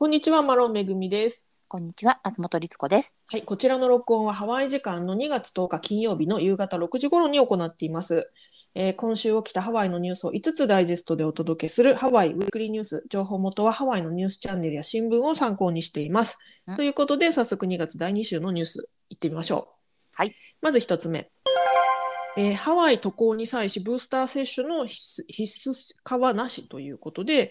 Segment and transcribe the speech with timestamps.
[0.00, 1.44] こんにちは、マロンめぐみです。
[1.66, 3.16] こんにちは、松本律子です。
[3.26, 8.30] はい、こちらの録音はハワイ時間の2月10日金曜日の夕方6時頃に行っています。
[8.76, 13.04] えー今週起きたハワイのニュースを5つダイジェストでお届けするハワイウィークリーニュース。
[13.10, 16.38] 情報元はハワイのニュースチャンネルや新聞を参考にしています
[16.68, 16.76] うん。
[16.76, 19.74] ということで、早速2月第2週のニュース行ってみましょう。
[20.12, 20.36] はい。
[20.62, 21.28] まず1つ目。
[22.36, 27.50] えーハワイ渡航に際しブースター接種の必須必須化はなしということで、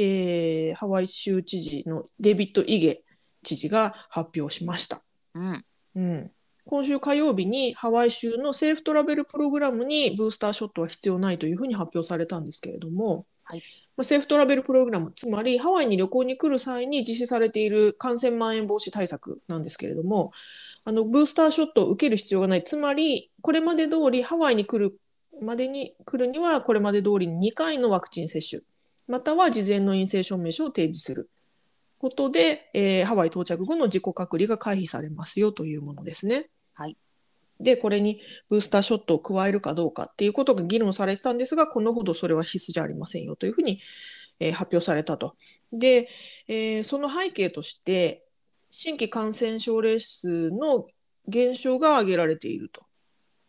[0.00, 3.02] えーハワイ州知事のデビッド・イゲ
[3.42, 5.02] 知事が発表しました。
[5.34, 5.64] うん。
[5.96, 6.30] うん、
[6.64, 13.62] 今週火曜日にハワイ州のセーフトラベルプログラムにブースターショットは必要ないというふうに発表されたんですけれども、はい
[13.96, 20.30] まあ、セーフトラベルプログラム、つまりハワイに旅行に来る際に実施されている感染蔓延防止対策なんですけれども、
[20.84, 25.00] あのブースターショットを受ける必要がない、つまりこれまで通りハワイに来る
[25.42, 28.62] までに来るにはこれまで通りに2回のワクチン接種、
[29.08, 31.30] または事前の陰性証明書を提示する
[31.98, 36.48] ことで、えーハワイ到着後の自己隔離が回避されますよというものですね。
[36.74, 36.96] はい。
[37.58, 43.80] で、これにブースターショットを加えるかどうかっていうことが議論されてたんですが、このほどそれは必須じゃありませんよというふうに、
[44.40, 45.36] えー発表されたと。
[45.72, 46.08] で、
[46.46, 48.24] えーその背景として、
[48.70, 50.86] 新規感染症例数の
[51.26, 52.87] 減少が挙げられていると。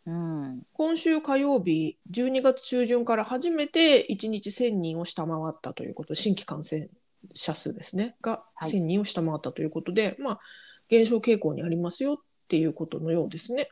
[0.05, 0.61] うん。
[0.73, 6.89] 今週火曜日、12月中旬から初めて1日1000人を下回ったということ、新規感染
[7.31, 10.39] 者数ですね、がはい1000人を下回ったということで、まあ、
[10.87, 13.69] 減少傾向にありますよっていうことのようですね。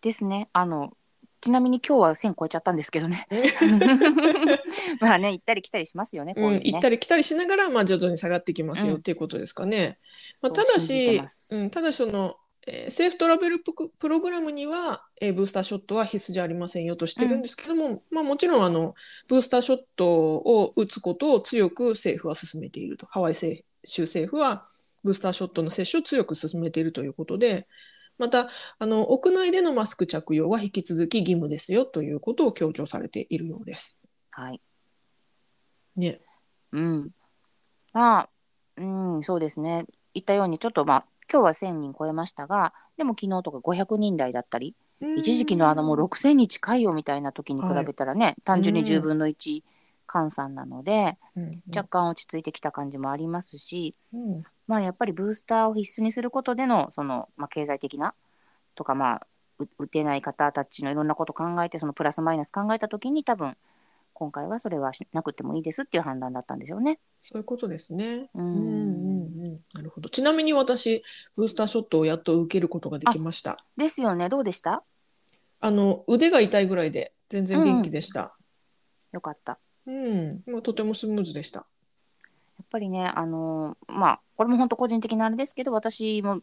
[0.00, 0.48] ですね。
[0.52, 0.96] あの、
[1.42, 3.26] ちなみに今日は1000超えちゃったんですけどね。
[5.00, 6.70] まあね、行ったり来たりしますよね、こううん、いうのね。
[6.72, 9.98] 行ったり来たりしながら、まあ、徐々に下がってきますようんっていうことですかね。
[10.40, 11.20] まあ、そうただし
[11.50, 18.94] うん、ただしその、えーセーフトラベルププログラムには、えーブースターショットは必須じゃありませんよとしてるんですけども、まあ、もちろんあの
[19.28, 23.06] ブースターショットを打つことを強く政府は進めていると。
[23.06, 24.68] ハワイ政州政府は
[25.02, 27.66] ブースターショットの接種を強く進めているということで、
[28.18, 33.98] またあの屋内でのマスク着用は引き続き義務ですよということを強調されているようです。
[34.30, 34.60] はい。
[35.96, 36.20] ね。
[36.72, 37.10] うん。
[37.92, 38.28] まあ、
[38.76, 39.84] うん、そうですね。
[40.14, 44.74] 言ったように、ちょっとまあ、今日は1000人超えましたが、でも昨日とか500人台だったり、
[45.16, 49.62] 一時期のあのもう6000に近いよみたいな時に比べたらね、単純に10分の1
[50.06, 54.42] 換算なので、うん若干落ち着いてきた感じもありますし、うん。
[54.66, 58.14] まあ、やっぱりブースターを必須にすることでのその、まあ、経済的な
[58.74, 59.26] とか、まあ、
[59.58, 63.56] う打てない方たちのいろんなことを考えてそのプラスマイナス考えた時に多分
[64.22, 67.00] 今回はそれはしなくてもいいですっていう判断だったんでしょうね。
[67.18, 68.30] そういうことですね。
[68.36, 70.08] ううんんうんうん、なるほど。
[70.08, 71.02] ちなみに私、
[71.34, 73.58] ブースターショットをやっと受けることができました。
[73.76, 74.84] ですよねどうでした？
[75.58, 78.36] あの腕が痛いぐらいで全然元気でした。
[79.10, 79.58] よかった。
[79.86, 81.66] うん、まあとてもスムーズでした。
[82.58, 86.42] やっぱりねあのーまあこれも本当個人的なあれですけど私も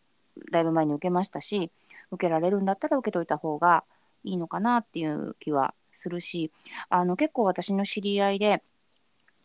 [0.52, 1.72] だいぶ前に受けましたし
[2.12, 3.86] 受けられるんだったら受けといた方が
[4.26, 6.52] いいのかなっていう気はするし
[6.90, 8.64] あの結構私の知り合いで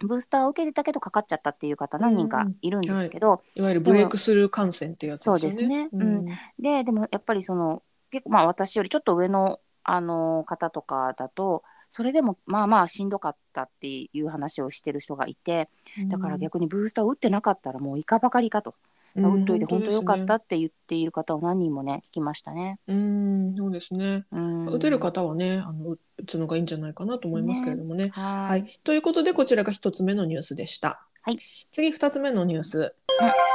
[0.00, 3.60] ブースターを受けてたけどかかっちゃったっていう方何人かいるんですけど、い。
[3.60, 5.84] わゆるブレイクスルー感染っていうやつですよね。
[5.84, 6.04] ですね。
[6.04, 6.25] ううん。
[6.59, 15.69] ででもやっぱりその結構まあ私よりちょっと上のあの方とかだとそれでもまあまあしんどかったっていう話をしてる人がいて
[16.09, 20.19] だから逆にブースターを打ってなかったらもういかばかりかと、うん打っといて本当よかっ。
[20.19, 22.78] うんたって言っている方を何人もね聞きましたね。
[22.88, 24.25] うん、そうですね。
[24.32, 28.08] うん、打てる方はね、あの打つのがいいんじゃないかなと思いますけれどもね。
[28.12, 31.06] ははいい、ということでこちらが一つ目のニュースでした。
[31.22, 31.38] はい、
[31.70, 32.94] 次二つ目のニュース、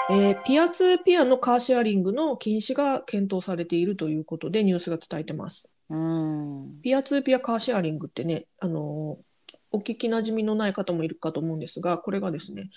[0.10, 5.70] えーピアツーピアのカーシェアリングの禁止が検討されているということでニュースが伝えてます。
[5.90, 9.24] うんピアツーピアカーシェアリングってね、あのー
[9.72, 12.70] お聞きなじみのない方もいるかと思うんですが、これがですね、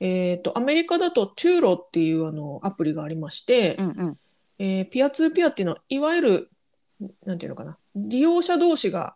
[0.00, 4.18] えー、とアメリカだと Turo っていうあのアプリがありまして、うんうん
[4.58, 6.50] えーピアツーピアっていうのは、いわゆる、
[7.24, 9.14] なんていうのかな、利用者同士が、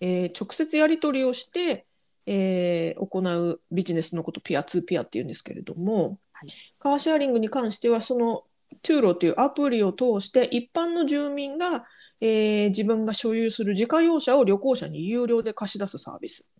[0.00, 1.86] えー直接やり取りをして、
[2.26, 6.48] えー行うビジネスのことピアツーピアっていうんですけれども、はい
[6.78, 8.44] カーシェアリングに関しては、その
[8.82, 11.86] Turo というアプリを通して、一般の住民が、
[12.20, 16.50] えー自分が所有する自家用車を旅行者に有料で貸し出すサービス。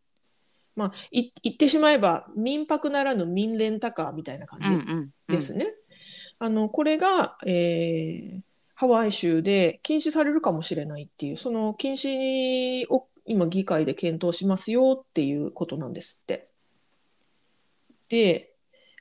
[0.77, 5.35] まあ、い言ってしまえば民泊ならぬ民レンタカーみたいな感じ。
[5.35, 5.67] ですね。
[6.39, 8.41] あのこれが、えー
[8.77, 16.49] ハワイ州で禁止されるかもしれないっていうその禁止を今議会で検討しますよっていうことなんですって。
[18.11, 18.53] で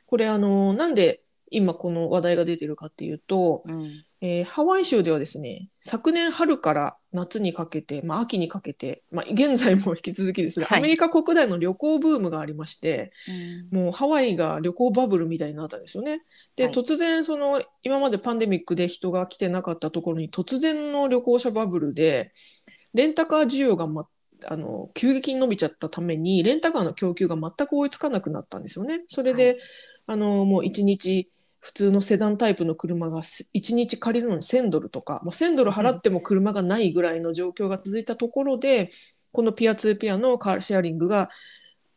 [0.07, 1.21] これあのなんで
[1.51, 13.11] 今この話題が出てるかっていうと、うんええーハワイ州ではですね、昨年春から夏にかけて、まあ、秋にかけて、まあ、現在も引き続きですが、はいアメリカ国内の旅行ブームがありまして、
[13.71, 16.21] うんもうハワイが旅行バブルみたいになったんですよね。
[16.55, 22.33] で、はい突然その今までパンデミックで人が来てなかったところに突然の旅行者バブルで
[22.93, 24.07] レンタカー需要が、ま、
[24.47, 29.03] あの急激に伸びちゃったためにレンタカーの供給が全く追いつかなくなったんですよね。
[29.07, 29.57] それで、はい
[30.07, 31.31] あのもう1日
[31.65, 38.91] 普通のセダンタイプの車が1日借りるのに1000ドルとか、もう1000ドル払っても車がないぐらいの状況が続いたところで、
[39.31, 41.31] このピアツーピアのカーシェアリングが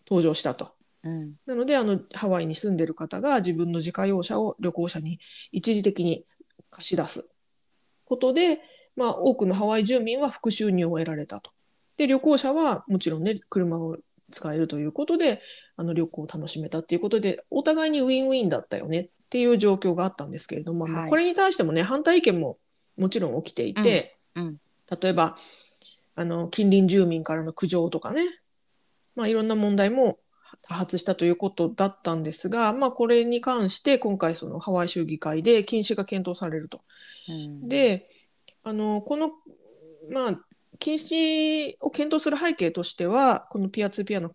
[0.08, 0.72] 登場したと。
[1.04, 5.20] うんなのであのハワイに住んでる方が自分の自家用車を旅行者に
[5.52, 6.24] 一時的に
[6.70, 7.28] 貸し出す
[8.06, 8.60] ことで、
[8.96, 11.52] まあ、多くのハワイ住民は副収入を得られたと。
[11.98, 13.98] で旅行者はもちろんね車を
[14.32, 15.42] 使えるということで
[15.76, 22.58] あの旅行を楽しめたっていうことでお互いにウィンウィンだったよねっていう状況があったんですけれども、まあはいこれに対してもね反対意見も
[22.96, 24.56] もちろん起きていて、うんうん
[25.02, 25.36] 例えば
[26.14, 28.22] あの近隣住民からの苦情とかね、
[29.14, 30.18] まあ、いろんな問題も
[30.62, 36.80] 多発したということだったんですが、まあ、これに関して今回そのハワイ州議会で禁止が検討されると。
[37.28, 38.08] うんで
[38.64, 39.30] あのこの、
[40.10, 40.40] まあ、
[40.78, 44.32] 禁止を検討する背景としてはこのピアツーピアの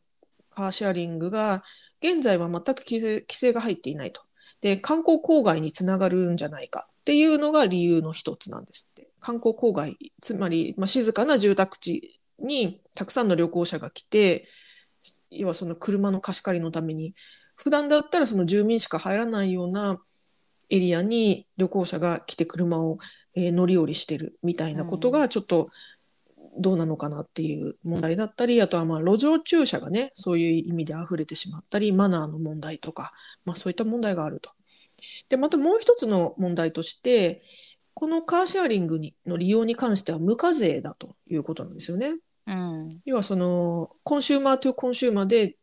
[0.50, 1.64] カーシェアリングが
[2.02, 4.22] 現在は全く規制規制が入っていないと。
[4.62, 9.10] で観光郊外につながるんじゃないかっていうのが理由の一つなんですって。
[9.20, 14.48] 観光郊外つまり、まあ、静かな住宅地にたくさんの旅行者が来て
[15.32, 17.14] 要はその車の貸し借りのために
[17.56, 20.00] 普段だったらその住民しか入らないような
[20.70, 22.98] エリアに旅行者が来て車を、
[23.36, 25.70] え乗り降りしてるみたいなことがちょっと
[26.64, 33.14] どうなのかなっていう問題だったりあとはまあ路上駐車がねそういう意味で溢れてしまったりマナーの問題とか、
[33.46, 34.50] まあ、そういった問題があると。
[35.30, 37.44] でまたもう一つの問題として
[37.94, 42.16] このカーシェアリングにの利用に関しては無課税だということなんですよね。
[42.48, 45.58] うん要はそのコンシューマーというコンシューマーで、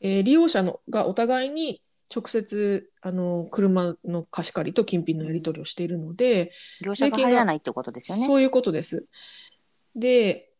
[0.00, 1.82] えー利用者のがお互いに
[2.14, 6.52] 直接あの車の貸し借りと金品のやり取りをしているので、
[6.82, 8.24] 業者が入らないってことですよね。
[8.24, 9.06] そういうことです。
[9.98, 10.50] で、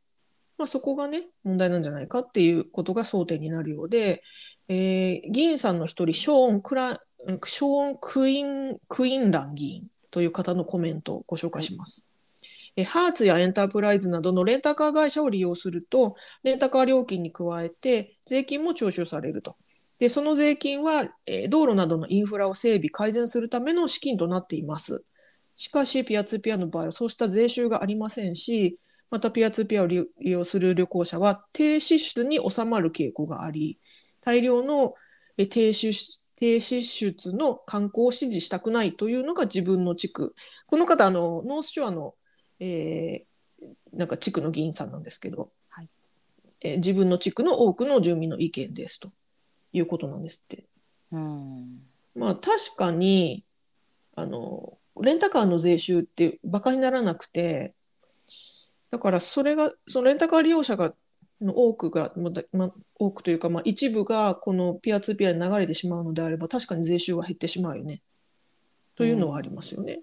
[0.56, 4.22] まあ、そこがね問題なんじゃないかっていうことが争点になるようで、
[4.68, 12.08] えー議員さんの一人ショーン・クラショーンクイン・クインラン議員という方のコメントをご紹介します。
[12.76, 16.14] えハーツやエンタープライズなどのレンタカー会社を利用すると、
[16.44, 19.56] レンタカー料金に加えて税金も徴収されると。
[19.98, 25.02] で、その税金は、え道路などのインフラを整備、改善するための資金となっています。
[25.56, 28.78] しかし、ピアツーピアの場合はそうした税収がありませんし、
[29.10, 33.78] またピアツーピアを利用する旅行者は低支出に収まる傾向があり、
[34.20, 34.94] 大量の
[35.36, 40.34] えー低支出低支出の観光を支持したくないというのが自分の地区。
[40.66, 42.14] この方、あのノースショアの、
[42.60, 43.28] えー
[43.92, 45.88] なんか地区の議員さんなんですけど、はい
[46.60, 49.10] えー自分の地区の多くの住民の意見ですと
[49.72, 50.64] いうことなんですって。
[51.10, 51.80] うん
[52.14, 53.44] まあ確かに
[54.14, 57.74] あのレンタカーの税収ってバカにならなくて
[58.90, 60.94] だからそれがそのレンタカー利用者が
[61.40, 68.02] の多くが、まだまあ、多くというか、まあ、一部がこのピアツーピアに流れてしまうのであれば確かに税収は減ってしまうよね。
[68.96, 70.00] というのはありますよね。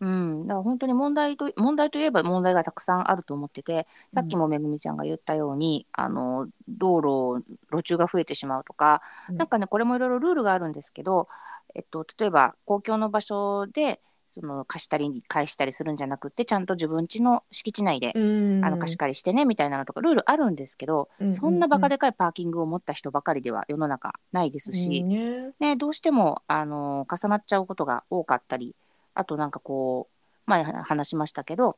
[0.00, 9.00] うん、だから本当に問題と問題といえば問題がたくさんあると思っててさっきもめぐみちゃんが言ったように、あの道路路中が増えてしまうとか、
[9.30, 9.36] うん。
[9.36, 11.28] なんかねこれもいろいろルールがあるんですけど、
[11.74, 18.20] えっと、例えば公共の場所でその貸したり返したりするんじゃなくてちゃんと自分家の敷地内で、う
[18.60, 18.64] ん。
[18.64, 25.52] あの貸し借りしてねみたいなのとかルールあるんですけど、うんそんなバカでかいパーキングを持った人ばかりでは世の中ないですし、うんね。
[25.60, 28.74] ね、どうしてもあの重なっちゃうことが多かったり
[29.14, 31.76] あとなんかこう前は話しましたけど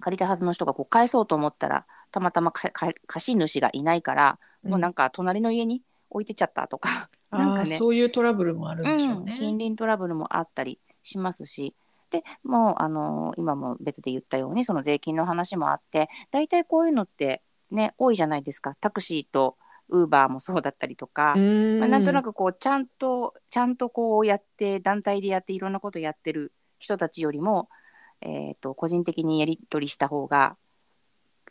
[0.00, 2.72] 借りたはずの人がこう返そうと思ったらたまたま貸
[3.18, 7.66] し主がいないから、もうなんか隣の家に置いてっちゃったとか、なんかね。
[7.66, 9.32] そういうトラブルもあるんでしょうね。
[9.32, 11.74] うん近隣トラブルもあったりしますし。
[12.10, 17.42] でもうあの今も別で言ったようにその税金の話もあって大体こういうのって
[17.72, 18.76] ね多いじゃないですか。
[18.80, 19.56] タクシーと
[19.88, 21.34] ウーバーもそうだったりとか。
[21.36, 21.80] うん。
[21.80, 27.68] まあ、なんとなくこうちゃんとちゃんとこうやって団体でやっていろんなことやってる人たちよりも、
[28.20, 30.56] えー、と個人的にやり取りした方が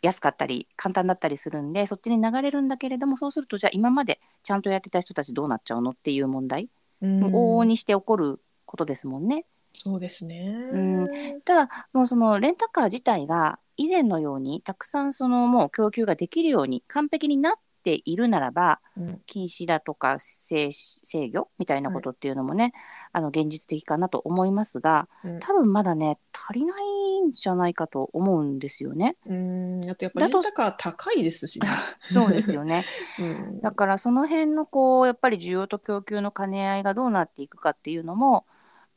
[0.02, 6.68] 安かったり簡単だったりするんでそっちに流れるんだけれどもそうするとじゃあ今までちゃんとやってた人たちどうなっちゃうのっていう問題、
[7.02, 8.40] うん往々にして起こる
[8.74, 9.46] ことですもんね。
[9.72, 10.48] そうですね。
[10.72, 17.52] うんただもうそのレンタカー自体が以前のようにたくさんそのもう供給ができるように完璧になっ
[17.84, 22.72] ているならばうん禁止だとか制制御みたいなことっていうのもね、
[23.12, 29.16] あの現実的かなと思いますがうん多分まだね足りないんじゃないかと思うんですよね。
[29.26, 31.68] うんあとやっぱレンタカー高いですしね。
[32.12, 32.84] そうですよね
[33.20, 38.46] うんだからその辺のこうやっぱり需要と供給の兼ね合いがどうなっていくかっていうのも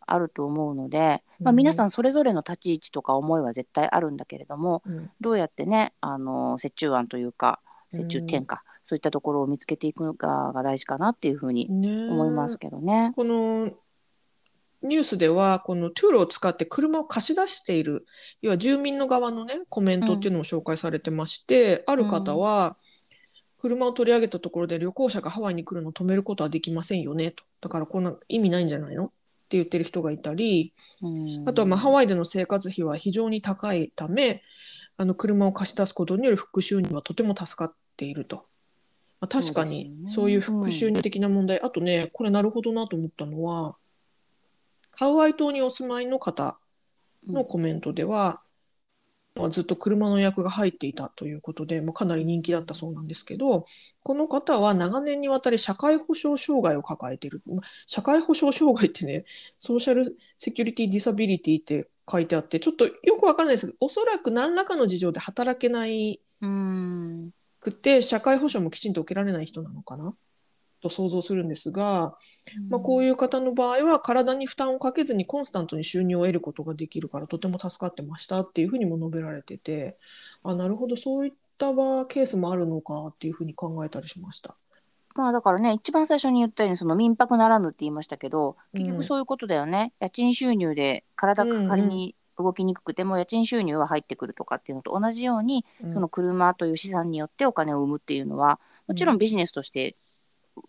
[0.07, 5.11] あると思うので、まあ、うん皆さんそれぞれの立ち位置とか思いは絶対あるんだけれどもうん。
[5.21, 7.59] どうやってねあの折衷案というか
[7.93, 13.11] 折衷点か、そういったところを見つけていくのかが大事かなっていうふうにね思いますけどね。
[13.15, 13.71] この
[14.83, 18.05] ニュースではこのトゥールを使って車を貸し出している
[18.41, 22.77] 要は住民の側のねコメントっていうのも紹介されてまして、ある方は、
[23.57, 27.43] 車を取り上げたところで旅行者がハワイに来るのを止めることはできませんよねと。
[27.61, 29.11] だからこんな意味ないんじゃないの
[29.51, 31.47] 言ってる人がいたりうん。
[31.47, 34.43] あとはまあハワイでの生活費は非常に高いため
[34.97, 38.47] あの車を貸し出すことによる副収入はとても助かっていると。
[39.19, 43.75] まあ、確かにそういう副収入的な問題、あとねこれなるほどなと思ったのは
[44.91, 46.59] ハワイ島にお住まいの方
[47.27, 48.41] のコメントでは、
[49.37, 53.65] まあずっと車の予約が入っていたということで、まあ、かなり人気だったそうなんですけど
[54.03, 57.41] この方は長年にわたり社会保障障害を抱えている。
[57.85, 59.25] 社会保障障害ってね
[59.59, 66.21] ソーシャルセキュリティ・ディサビリティって書いてあってちょっとよくわからないですけどおそらく何らかの事情で働けない
[67.59, 70.15] くて社会保障もきちんと受けられない人なのかな。
[70.89, 72.15] と想像するんですが、
[72.69, 79.97] まあ、こういう方の場合は体に負担をかけずにコンスタントに収入を得ることができるからとても助かってましたっていうふうにも述べられてて
[80.43, 84.55] あなるほどそういった場ケースもあるのかっていうふうに考えたりしました。
[85.15, 88.91] まあだからね一番最初に言ったようにその民泊ならぬって言いましたけど結うん。
[88.93, 95.91] 局そういうことだよね、家賃収入で体が仮に動きにくくても家賃収入は入ってくるとかっていうのと同じように、うん。
[95.91, 99.95] その車という資産によってお金を生むっていうのはもちろんビジネスとして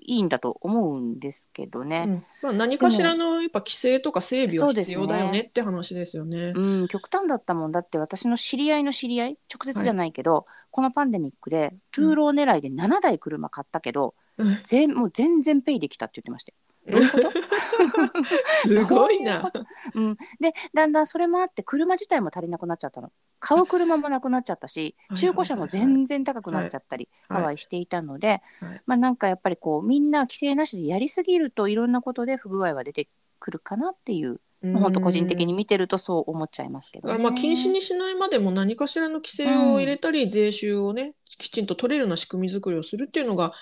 [0.01, 2.25] いいんだと思うんですけどね、うん。
[2.43, 6.53] まあ、何かしらのやっぱ規制とか整備は必要だよねって話ですよね。
[6.55, 14.61] うん、極端だったもんだって私の知り合いの知り合い直接じゃないけど、このパンデミックで Turo 狙いで7台車買ったけど、うん。
[14.65, 16.57] 全もう全然ペイできたって言ってましたよ。
[16.91, 18.25] どういうこと？
[18.67, 19.53] すごいな。
[19.95, 23.13] うん、でだんだんそれもあって車自体も足りなくなっちゃったの。
[23.41, 25.19] 買う車もなくなっちゃったしはい。
[25.19, 27.41] 中古車も全然高くなっちゃったりはい。
[27.43, 28.83] ハワイしていたので、はい。
[28.87, 43.53] まあなんかやっぱりこうみんな規制なしでやりすぎるといろんなことで不具合は出てくるかなっていう本当個人的に見てるとそう思っちゃいますけど、ね、まあ禁止にしないまでも何かしらの規制を入れたり、税収をねきちんと取れるような仕組み作りをするっていうのが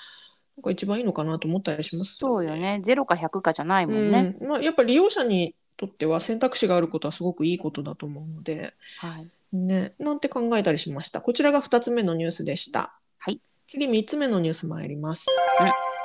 [0.57, 2.17] なんか一番いいのかなと思ったりします。
[2.17, 2.81] そうよね。
[2.83, 4.49] ゼロか100かじゃないもんね、うん。
[4.49, 11.21] まあ、やっぱり利用者にとっては選択肢があることはすごくいいことだと思うので、はい、ね、なんて考えたりしました？
[11.21, 12.99] こちらが2つ目のニュースでした。
[13.19, 15.27] はい、次3つ目のニュース参ります。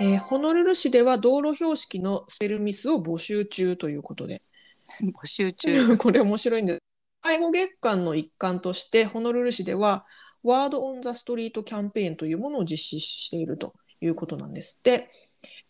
[0.01, 4.41] えーホノルル市では道路標識のスペルミスを募集中ということで。
[5.01, 5.95] 募集中。
[5.97, 6.79] これ面白いんです。
[7.21, 10.05] 介護月間の一環として、ホノルル市では、
[10.43, 15.09] ワード・オン・ザ・ストリートキャンペーンというものを実施しているということなんですって。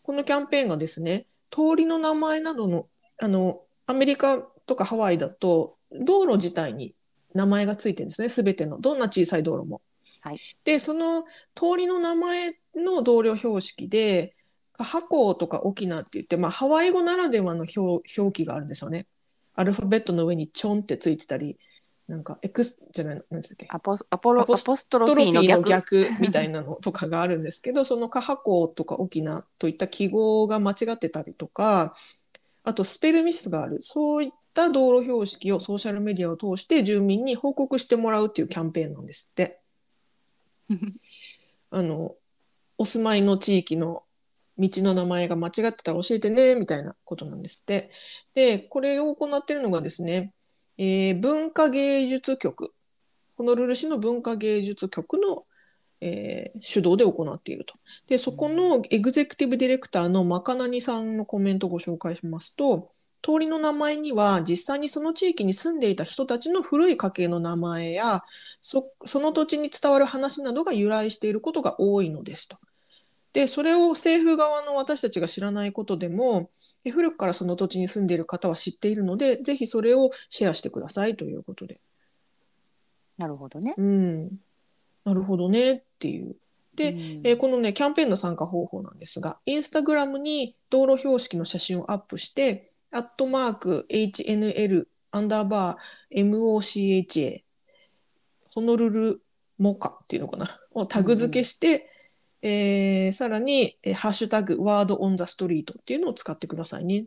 [0.02, 2.88] このキャンペーンがですね、通りの名前などの、
[3.20, 6.94] あの、アメリカとかハワイだと、道路自体に
[7.34, 8.80] 名前がついてるんですね、すべての。
[8.80, 9.80] どんな小さい道路も。
[10.20, 11.24] はいで、その
[11.54, 14.36] 通りの名前の道路標識で、
[14.78, 19.06] ハコとかオキナって言って、まあ、ハワイ語ならではの表表記があるんですよね。
[19.54, 21.58] アルファベットの上にチョンってついてたり、
[22.08, 23.66] なんかエクスじゃないの、何ですっけ？
[23.70, 31.94] アポスアポロアアポスポストロトロフィーフィーの逆の逆みたいなのとかがあるんですけど、 そのカハコとかオキナといった記号が間違ってたりとか、
[32.64, 33.78] あとスペルミスがある。
[33.82, 39.60] そういった道路標識をソーシャルメディアを通して住民に報告してもらうっていうキャンペーンなんですって。
[41.70, 42.16] あの、
[42.78, 44.04] お住まいの地域の
[44.58, 47.90] 道の名前が間違ってたら教えてね、みたいなことなんですって。
[48.34, 50.32] で、これを行っているのがですね、
[50.82, 52.74] えー文化芸術局、
[53.36, 55.44] ホノルル市の文化芸術局の、
[56.00, 57.74] えー主導で行っていると。
[58.08, 62.90] で、そこのエグゼクティブディレクターのマカナニさんのコメントをご紹介しますと、
[63.22, 68.24] 通りの名前には実際にその地域に住んでいた人たちの古い家系の名前や
[68.60, 72.58] そその土地に伝わる話などが由来していることが多いのですと。
[73.32, 76.50] でそれを政府側の私たちが知らないことでも
[76.84, 81.80] え古くからその土地に住んでいる方は知っているのでぜひそれをシェアしてくださいということで。
[83.18, 83.74] なるほどね。
[83.76, 84.28] うん、
[85.04, 86.36] なるほどねっていう。
[86.74, 97.42] で、うんえーこのねキャンペーンの参加方法なんですがインスタグラムに道路標識の写真をアップしてアットマーク HNL アンダーバー MOCHA
[98.54, 99.22] ホノルル
[99.58, 100.58] モカっていうのかな？
[100.72, 101.88] をタグ付けして、
[102.42, 107.00] えーさらに、えーハッシュタグ、ワードオンザストリートっていうのを使ってくださいね。
[107.00, 107.04] っ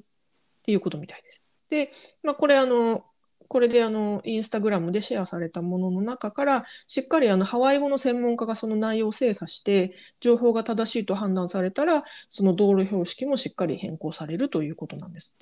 [0.64, 1.44] ていうことみたいです。
[1.70, 1.92] で、
[2.24, 3.06] まあ、これあの、
[3.48, 15.36] これであの、インスタグラムでシェアされたものの中から、しっかりあの、ハワイ語の専門家がその内容を精査して、情報が正しいと判断されたら、その道路標識もしっかり変更されるということなんです。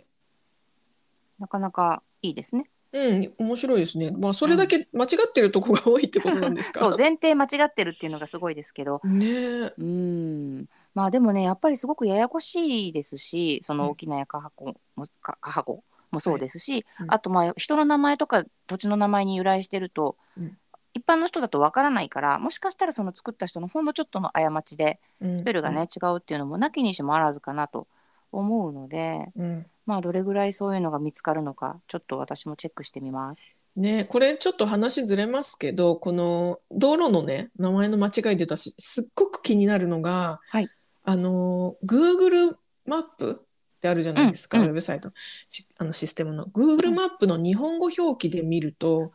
[1.39, 2.69] なかなかいいですね。
[2.93, 4.11] うん、面白いですね。
[4.11, 6.79] まあ、それだけ間違ってるとこが多いってことなんですか？
[6.79, 9.01] そう前提間違ってるっていうのがすごいですけど。
[9.03, 9.73] ねえ。
[9.75, 10.65] うん。
[10.93, 17.11] まあでもねやっぱりすごくややこしいですしその沖縄やカハコもかカハコもそうですし、うん。
[17.11, 20.57] あとまあ人の名前とか土地の名前に由来してると、うん。
[20.93, 25.37] 一般の人だとわからないからもしかしたらその作った人のほんのちょっとの過ちでうん。
[25.37, 27.87] スペルがね、違うっていうのもなきにしもあらずかなと
[28.33, 29.65] 思うのでうん。
[29.85, 33.49] まあどれぐらいそういうのが見つかるのかちょっと私もチェックしてみます。
[33.75, 40.69] ねこれちょっと話ずれますけど、この道路のね、名前の間違い出たし、すっごく気になるのが、はい
[41.03, 45.11] あの、Google マップってあるじゃないですか、うんうんウェブサイト
[45.49, 46.45] しあのシステムの。
[46.45, 49.11] Google マップの日本語表記で見ると、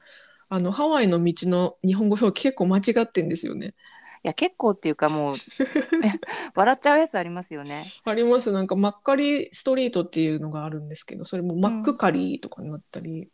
[0.48, 3.74] あの、ハワイの道の日本語表記結構間違ってんですよね。
[4.24, 5.34] いや結構っていうかもう
[6.54, 7.84] 笑っちゃうやつありますよね。
[8.04, 8.52] あります。
[8.52, 13.28] なんか、マッカリストリートっていうのがあるんですけど、それもマックカリーとかになったり。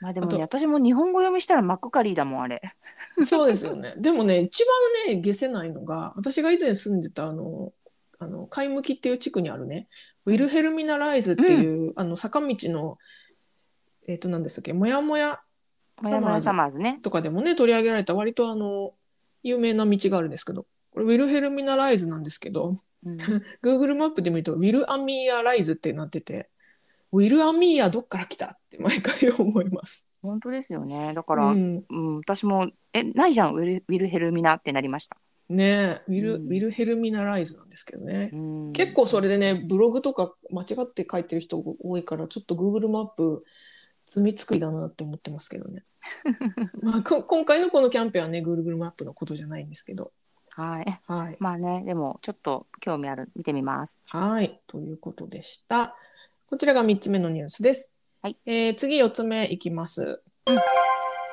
[0.00, 2.60] まあでもね私も日本語読みしたらマックカリーだもんあれ。
[3.24, 3.94] そうですよね。
[3.96, 4.64] でもね、一
[5.06, 7.72] 番ね、消せないのが、私が以前住んでた、あの、
[8.18, 9.88] あの、貝向きっていう地区にあるね、
[10.26, 12.98] ウィルヘルミナライズっていう、あの、坂道の、
[14.08, 15.40] えっ、と、何でしたっけ、もやもや
[16.00, 16.98] もやもやサマーズね。
[17.02, 18.94] とかでもね、取り上げられた割とあの、
[19.42, 23.16] 有名な道があるんですけど、これウィルヘルミナライズなんですけど、うん、
[23.62, 26.48] Google マップで見ると、ウィルアミーアライズってなってて、
[27.12, 28.46] ウィルアミーアどっから来た？
[28.46, 30.10] って毎回思います。
[30.22, 31.12] 本当ですよね。
[31.14, 35.16] だから、ううんん、私もえないじゃんウィルウィルヘルミナってなりました。
[35.48, 38.30] ねえウィル、うんウィルヘルミナライズなんですけどね。
[38.32, 43.44] うん、結構それでね、ブログとか間違って書いてる人多いから、ちょっと Google マップ、
[44.06, 45.84] 罪作りだなって思ってますけどね。
[46.80, 50.12] まあ、こ今回のこのキャンペーンはね、Google マップのことじゃないんですけど。
[50.54, 51.00] はい。
[51.06, 51.36] はい。
[51.40, 53.98] まあねでもちょっと興味ある見てみます。
[54.06, 54.60] はい。
[54.66, 55.96] ということでした。
[56.46, 57.92] こちらが3つ目のニュースです。
[58.22, 60.22] はいえー次4つ目いきます。
[60.46, 60.58] うん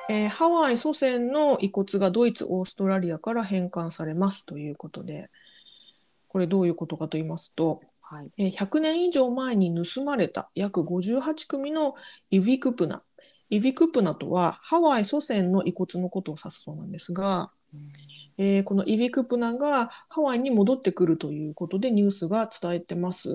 [0.10, 5.30] えーハワイ祖先の遺骨がドイツ、オーストラリアから返還されますということで、
[6.28, 8.32] これどういうことかと言いますと、はい。
[8.38, 11.96] えー100年以上前に盗まれた約58組の
[12.32, 13.04] イビクプナ。
[13.52, 17.52] イビクプナとはハワイ祖先の遺骨のことを指すそうなんですが、
[18.38, 23.30] えーこのイビクプナがハワイに戻ってくるということでニュースが伝えてます。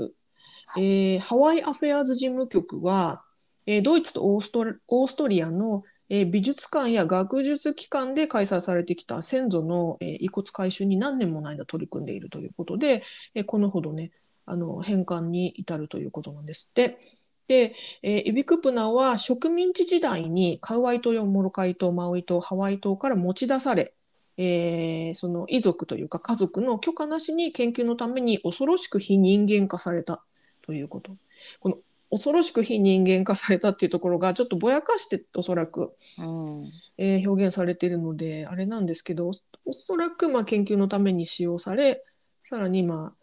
[0.67, 3.23] はえーハワイアフェアーズ事務局は、
[3.67, 13.03] えードイツとオーストラオーストリアの、えー美術館や学術機関で開催されてきた先祖の、えー遺骨回収に何年もの間取り組んでいるということで、
[13.35, 14.11] えーこのほどね、
[14.47, 16.99] あの返還に至るということなんですって。
[17.47, 23.93] で、えーイビクプナは植民地時代にカウアイ島やモロカイ島、マウイ島、ハワイ島から持ち出され、
[24.37, 30.25] えーその遺族というか家族の許可なしに研究のために恐ろしく非人間化された
[30.63, 31.17] ということ。
[31.61, 31.79] この
[32.11, 36.73] 恐ろしく非人間化されたっていうところがちょっとぼやかしておそらく、うん。
[36.97, 39.31] えー表現されているのであれなんですけど
[39.65, 42.05] おそらくまあ研究のために使用され
[42.45, 43.15] さらにまあ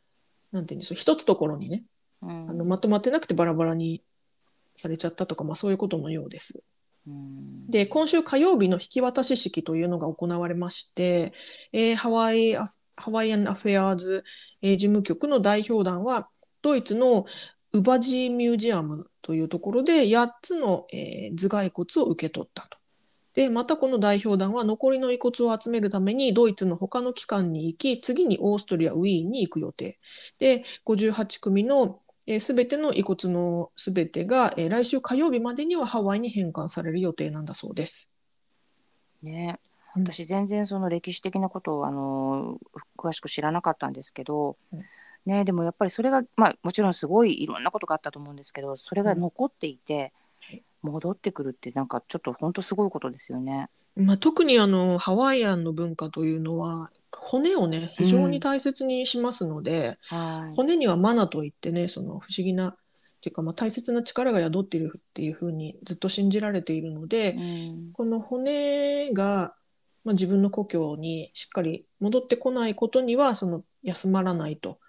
[0.52, 1.84] なんていうんでしょう一つところにね
[2.21, 4.04] うんあのまとまってなくてバラバラに
[4.76, 6.63] されちゃったとか、まあ、そういうことのようです。
[7.68, 11.34] で今週火曜日の引き渡し式というのが行われまして、
[11.74, 14.24] えーハワイアハワイアンアフェアーズ、
[14.62, 16.30] えー事務局の代表団は
[16.62, 17.26] ドイツの
[17.74, 22.78] ウバジーミュージアムというところで8つの、えー頭蓋骨を受け取ったと。
[23.34, 29.98] でまたこの代表団は残りの遺骨を集めるためにドイツの他の機関に行き次にオーストリアウィーンに行く予定
[30.38, 38.10] で58組のえー、全ての遺骨の全てが、えー来週火曜日までにはハワイに返還される予定なんだそうです。
[39.22, 39.60] ね、
[39.96, 40.04] うん。
[40.04, 42.58] 私全然その歴史的なことをあの
[42.98, 44.86] 詳しく知らなかったんですけど、うん。
[45.26, 50.63] ね、でもやっぱりそれが、まあ、もちろんすごいいろんなことがあったと思うんですけどそれが残っていて、はい。
[50.82, 53.70] 戻ってくるってなんかちょっと本当すごいことですよね。
[53.95, 60.56] まあ、特にあのハワイアンの文化というのは骨をね非常に大切にしますので、はい。
[60.56, 62.77] 骨にはマナといってねその不思議なっ
[63.21, 67.91] ていうか、まあ、大切な力が宿っているっていうふうにずっと信じられているので、うん。
[67.93, 69.54] この骨が、
[70.04, 74.80] まあ、自分の故郷にしっかり戻ってこないことにはその休まらないと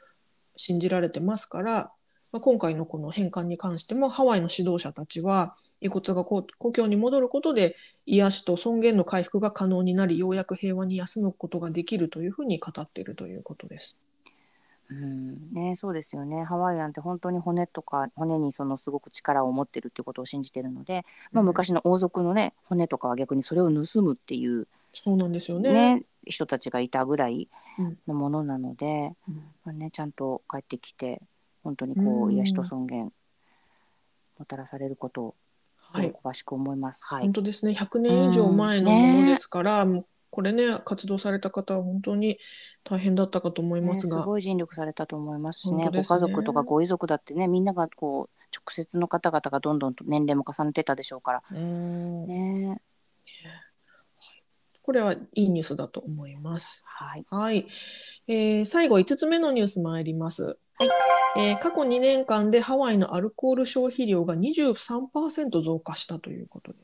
[0.57, 1.93] 信じられてますから、
[2.31, 13.97] まあ、今回のこの返還に関してもハワイの指導者たちは遺骨が故故郷に戻ることで癒しと尊厳の回復が可能になりようやく平和に休むことができるというふうに語っているということです。
[14.91, 15.53] うん。
[15.53, 16.45] ね、そうですよね。
[16.45, 21.47] ハワイアンって本当に骨とか骨にそのすごく力を持ってるっていうことを信じてるので、まあ、うん。
[21.47, 25.97] 昔の王族のね骨とかは逆にそれを盗むっていう、そうなんですよね。
[25.97, 26.05] ね。
[26.27, 27.99] 人たちがいたぐらいうん。
[28.07, 29.35] のものなので、うん。
[29.65, 31.23] まあね、ちゃんと帰ってきて
[31.65, 32.35] 本当にこううん。
[32.35, 33.13] 癒しと尊厳
[34.39, 35.35] もたらされることを
[35.93, 36.11] はい。
[36.13, 37.03] 喜ばしく思います。
[37.05, 37.73] はい、本当ですね。
[37.73, 42.39] 100年以上前のものですから、もうこれね活動された方は本当に
[42.85, 45.85] 大変だったかと思いまね、すすが、ごい尽力されたと思いますしね。
[45.85, 45.91] ね。
[45.91, 51.43] ご家族とかご遺族だってねみんながこう直接の方々がどんどんと年齢も重ねてたでしょうから。
[51.53, 52.27] うん。
[52.27, 52.81] ね。
[54.83, 56.83] これはいいニュースだと思います。
[56.85, 57.27] はい。
[57.31, 57.67] はい、
[58.27, 60.59] えー最後5つ目のニュース参ります。
[60.79, 60.89] はい。
[61.39, 66.79] えー過去2年間でハワイのアルコール消費量が23%増加したということで。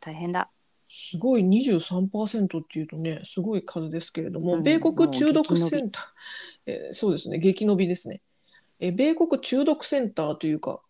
[0.00, 0.50] 大変だ。
[0.88, 8.20] すごい23%っていうとねすごい数ですけれども、うん米国中毒センター、えーそうですね激伸びですね、
[8.80, 10.80] えー米国中毒センターというか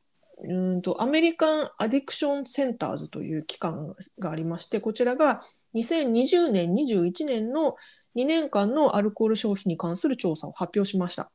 [0.43, 5.43] うーんとアメリカン・アディクション・センターズという機関がありましてこちらが
[5.75, 7.77] 2020年21年の
[8.17, 11.31] 2年間のアルコール消費に関する調査を発表しました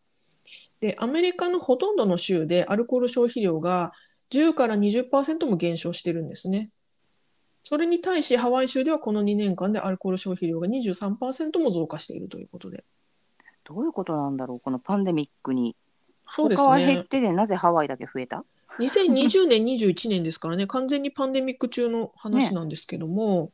[0.82, 3.92] でアメリカのほとんどの州でアルコール消費量が
[4.32, 6.70] 10から20%も減少してるんですね。
[7.63, 12.86] それに対しハワイ州ではこの2年間でアルコール消費量が23%も増加しているということで。
[13.65, 15.76] どういうことなんだろうこのパンデミックに。
[16.32, 18.44] そうです他は減っねてでなぜハワイだけ増えた
[18.80, 20.68] ？2020年21年ですからね。
[20.68, 23.52] 完全にパンデミック中の話なんですけども、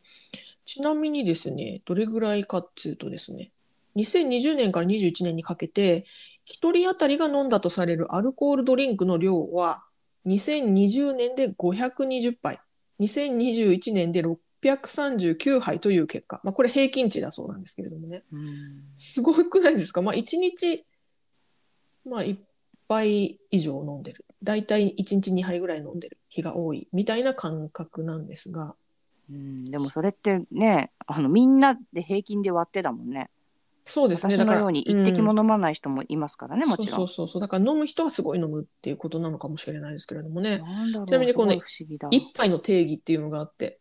[0.66, 3.52] ちなみにですねどれぐらいかっていうとですね。
[3.96, 6.06] 2020年から21年にかけて
[6.47, 9.84] 1人当たりが飲んだとされるアルコールドリンクの量は
[10.27, 12.60] 2020年で520杯。
[12.99, 18.23] 2021年で639杯という結果、まあ、これ平均値だそうなんですけれどもね。
[18.95, 20.01] すごくないですか？
[20.01, 20.86] まあ1日
[22.05, 22.38] まあ1
[22.88, 24.23] 杯以上飲んでる。
[24.41, 26.17] だいたい1日2杯ぐらい飲んでる。
[26.29, 26.88] 日が多い。
[26.93, 28.75] みたいな感覚なんですが。
[29.29, 29.65] うん。
[29.65, 33.29] でもそれってねあのみんなで平均で割ってだもんね。
[33.88, 34.34] そうですね。
[34.34, 35.39] 私のように一滴もうん。
[35.39, 37.08] 飲まない人もいますからね、もちろんそう。
[37.08, 40.58] そうそうだから飲む人はすごい飲むっていうことなのかもしれないですけれどもね。
[40.58, 42.08] なんだろうちなみにこのすごい不思議だ。
[42.12, 43.80] 一杯の定義っていうのがあって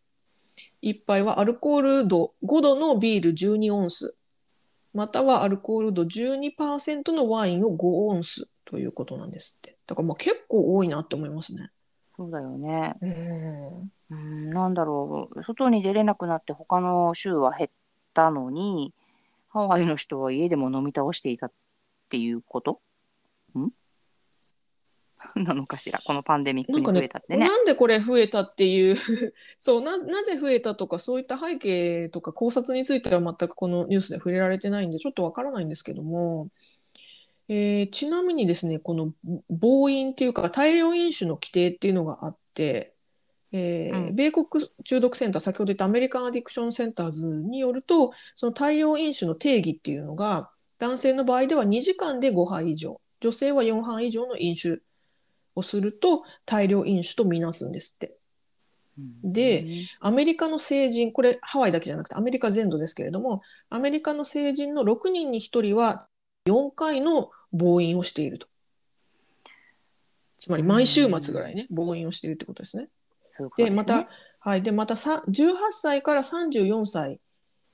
[0.81, 4.13] 一杯はアルコール度5度のビール12オンス
[4.93, 9.75] またはアルコール度12%のワインを5オンスということなんですって。
[9.87, 11.71] だからまあ結構多いなって思いますね。
[12.15, 12.95] そうだよね。
[13.01, 13.91] うん。
[14.11, 15.43] うんなんだろう。
[15.43, 17.69] 外に出れなくなって他の州は減っ
[18.13, 18.93] たのに
[19.55, 21.51] ハワイの人は家でも飲み倒していたっ
[22.09, 22.81] ていうこと？
[23.57, 23.69] ん？
[25.41, 26.01] なのかしら？
[26.05, 27.47] このパンデミックに増えたってね。
[27.47, 28.97] なんでこれ増えたっていう？
[29.57, 36.49] そうななぜ増えたとかそういった背景とか考察については全くこのニュースで触れられてないんでちょっとわからないんですけども、
[37.47, 39.13] えーちなみにですねこの
[39.49, 42.94] 暴飲っていうか大量飲酒の規定っていうのがあって、
[43.51, 44.45] えーうん米国
[44.83, 54.81] 中毒センター先ほど言ったアメリカン・アディクション・センターズによるとその大量飲酒の定義っていうのが男性の場合では2時間で5杯以上女性は4杯以上の飲酒
[55.55, 58.07] をすると大量飲酒とみなすんですって。
[58.07, 58.15] うん
[59.33, 59.65] で
[59.99, 66.07] アメリカの成人、これハワイだけじゃなくてアメリカ全土ですけれども、アメリカの成人の6人に1人は
[66.47, 68.47] 4回の暴飲をしていると。
[70.39, 72.87] つまり毎週末ぐらいね、暴飲をしているってことですね。
[73.37, 74.07] そうで、また
[74.39, 77.19] はい、で、またさ18歳から34歳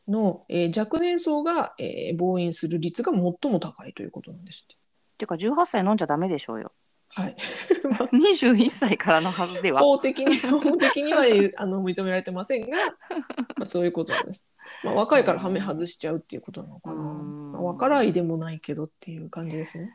[0.08, 4.82] の、えー若年層が、えー暴飲する率が最も高いということなんですって。
[5.17, 6.71] ていうか18歳飲んじゃダメでしょうよ。
[7.13, 7.36] はい。
[8.13, 9.82] 21歳からのはずでは。
[9.82, 12.78] 法的に法的にはえあの認められてませんが、
[13.58, 14.47] まあ、そういうことなんです。
[14.84, 17.02] まあ、若いからハメ外しちゃうっていうことなのかな。
[17.02, 19.93] うんまあ、若らいでもないけどっていう感じですね。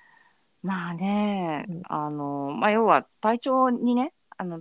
[0.63, 4.61] まあね、うんあの、まあ、要は体調にね、あの、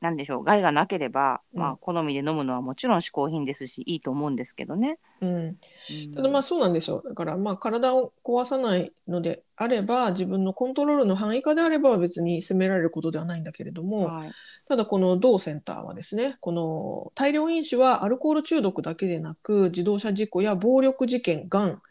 [0.00, 4.98] なんでしょう、害がなければ、うんまあ、好みで飲むのはもちろん嗜好品ですし、いいと思うんですけどね。
[5.22, 5.56] うん、うん
[6.14, 7.02] ただまあそうなんですよ。
[7.06, 14.32] だからまあ体を壊さないのであれば自分のコントロールの範囲下であれば別に責められることではないんだけれども、はい、
[14.68, 21.82] ただこの同センターはですねこの大量飲酒はアルコール中毒だけでなく自動車事故や暴力事件がん、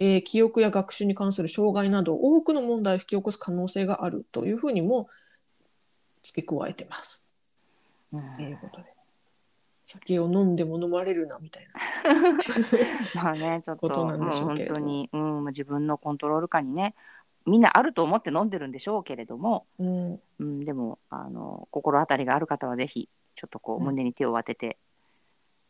[0.00, 5.08] えー記憶や学習に関する障害など多くの問題を引き起こす可能性があるというふうにも
[6.24, 7.31] 付け加えてます。
[8.12, 8.92] うんということで。
[9.84, 11.72] 酒を飲んでも飲まれるなみたいな。
[13.22, 16.94] まあね、ちょっと、ことなんもう本でしょうけれど当に、うん、まあ自分のコントロール下にね、
[17.46, 23.84] みんなあると思って飲んでるんでしょうけれども、うん、うん、でもあの心当たりがある方はぜひちょっとこううん。
[23.86, 24.78] 胸に手を当てて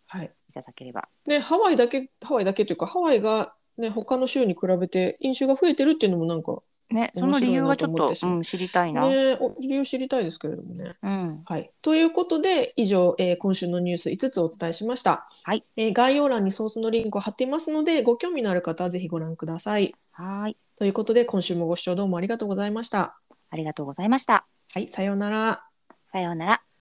[0.07, 0.33] はい。
[0.51, 9.09] いただければ、ね、ハワイだけ、ハワイだけというか、ハワイがね、他の州に比べて飲酒が増えてるっていうのもなんか、ね、その理由はちょっとうん、知りたいな。
[9.09, 10.95] ね、お理由知りたいですけれどもね。
[11.03, 11.71] うん、はい。
[11.83, 15.29] ということで、以上、えー今週のニュース5つお伝えしました。
[15.43, 15.65] はい。
[15.77, 19.95] えー概要欄にソースのリンクを貼っていますので、ご興味のある方はぜひご覧ください。
[20.13, 23.19] はーい、ということで、今週もご視聴どうもありがとうございました。
[23.51, 24.47] ありがとうございました。
[24.69, 25.65] はい、さようなら。
[26.07, 26.63] さようなら。